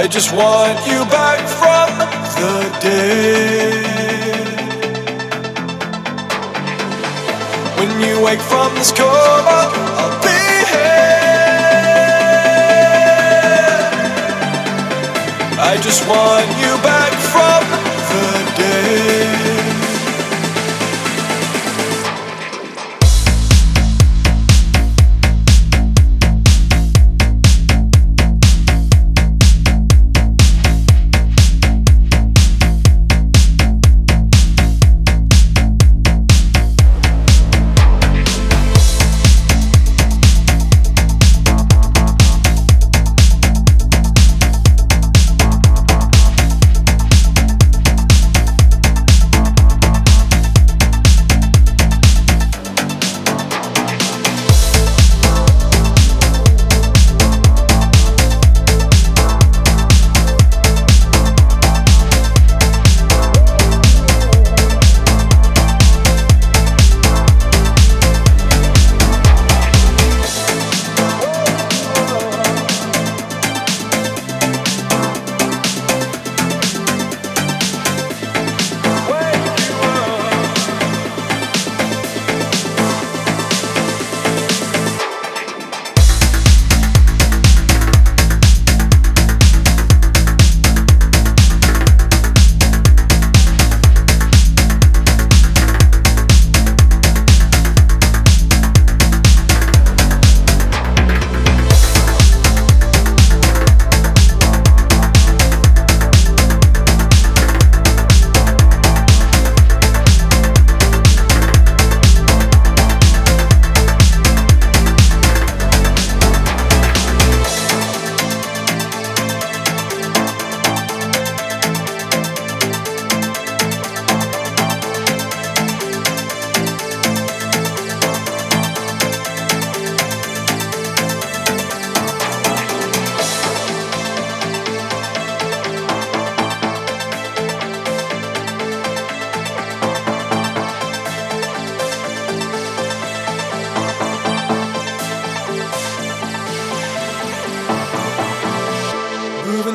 [0.00, 1.88] I just want you back from
[2.40, 3.84] the dead.
[7.78, 9.60] When you wake from this coma,
[10.00, 10.40] I'll be.
[15.60, 16.89] I just want you back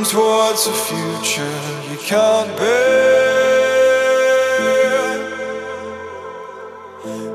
[0.09, 3.65] towards a future you can't bear.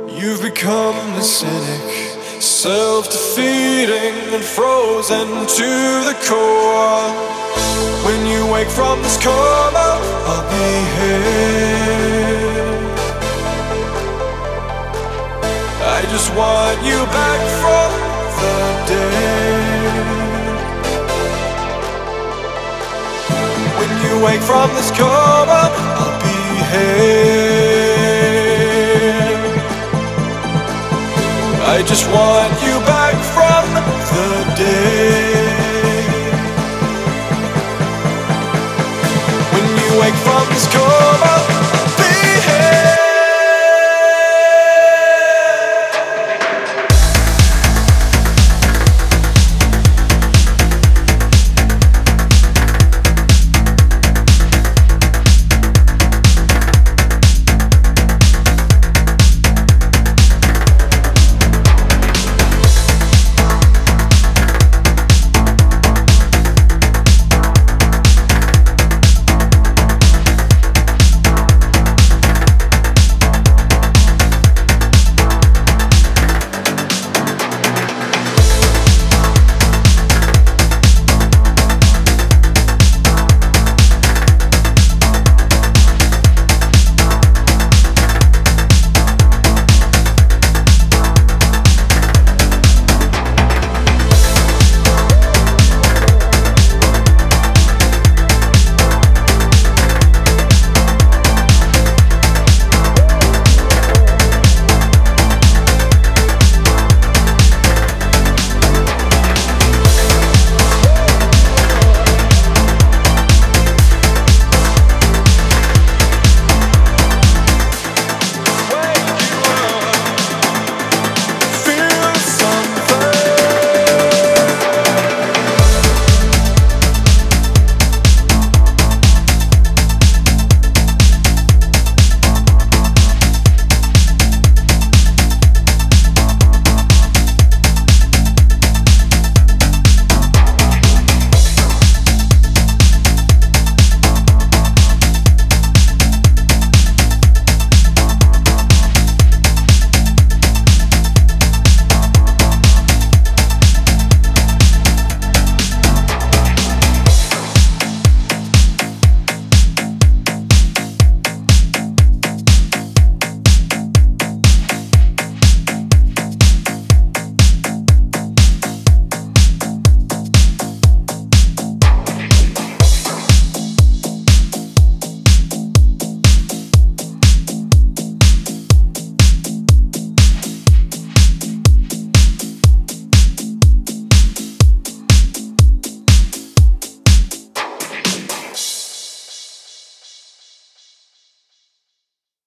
[0.08, 5.26] You've become a cynic, self defeating and frozen
[5.58, 5.70] to
[6.08, 7.10] the core.
[8.06, 9.98] When you wake from this coma,
[10.31, 11.41] I'll be here.
[15.97, 17.91] I just want you back from
[18.38, 18.54] the
[18.87, 20.19] dead.
[24.22, 26.28] Wake from this coma, I'll be
[26.72, 27.41] here.
[31.64, 33.64] I just want you back from
[34.12, 34.26] the
[34.58, 36.34] dead.
[39.55, 40.89] When you wake from this coma.